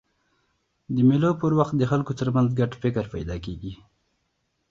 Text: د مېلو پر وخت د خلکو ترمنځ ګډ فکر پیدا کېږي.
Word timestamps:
د 0.93 0.97
مېلو 1.07 1.31
پر 1.41 1.51
وخت 1.59 1.73
د 1.77 1.83
خلکو 1.91 2.11
ترمنځ 2.19 2.49
ګډ 2.59 2.71
فکر 2.83 3.03
پیدا 3.13 3.35
کېږي. 3.45 3.73